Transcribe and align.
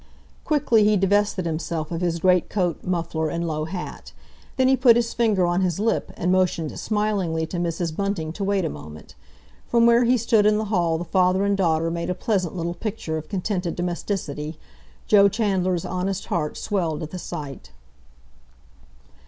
Quickly 0.45 0.83
he 0.83 0.97
divested 0.97 1.45
himself 1.45 1.91
of 1.91 2.01
his 2.01 2.17
great 2.17 2.49
coat, 2.49 2.83
muffler, 2.83 3.29
and 3.29 3.45
low 3.47 3.65
hat. 3.65 4.13
Then 4.57 4.67
he 4.67 4.75
put 4.75 4.95
his 4.95 5.13
finger 5.13 5.45
on 5.45 5.61
his 5.61 5.79
lip, 5.79 6.11
and 6.17 6.31
motioned 6.31 6.79
smilingly 6.79 7.45
to 7.45 7.57
Mrs. 7.57 7.95
Bunting 7.95 8.33
to 8.33 8.43
wait 8.43 8.65
a 8.65 8.67
moment. 8.71 9.13
From 9.67 9.85
where 9.85 10.03
he 10.03 10.17
stood 10.17 10.47
in 10.47 10.57
the 10.57 10.65
hall 10.73 10.97
the 10.97 11.05
father 11.05 11.45
and 11.45 11.55
daughter 11.55 11.91
made 11.91 12.09
a 12.09 12.15
pleasant 12.15 12.55
little 12.55 12.73
picture 12.73 13.19
of 13.19 13.29
contented 13.29 13.75
domesticity. 13.75 14.57
Joe 15.05 15.27
Chandler's 15.29 15.85
honest 15.85 16.25
heart 16.25 16.57
swelled 16.57 17.03
at 17.03 17.11
the 17.11 17.19
sight. 17.19 17.69